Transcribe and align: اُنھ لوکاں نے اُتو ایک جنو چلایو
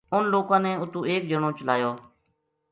اُنھ 0.15 0.29
لوکاں 0.33 0.59
نے 0.65 0.71
اُتو 0.81 0.99
ایک 1.09 1.21
جنو 1.29 1.49
چلایو 1.57 1.91